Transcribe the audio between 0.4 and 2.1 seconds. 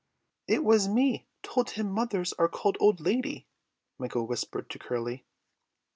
"It was me told him